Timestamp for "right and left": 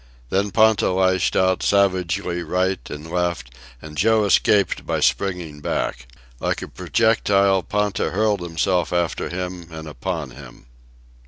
2.41-3.53